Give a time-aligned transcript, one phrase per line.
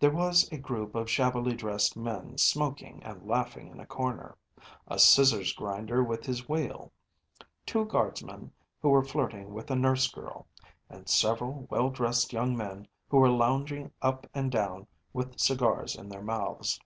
[0.00, 4.38] There was a group of shabbily dressed men smoking and laughing in a corner,
[4.88, 6.90] a scissors grinder with his wheel,
[7.66, 10.46] two guardsmen who were flirting with a nurse girl,
[10.88, 16.08] and several well dressed young men who were lounging up and down with cigars in
[16.08, 16.80] their mouths.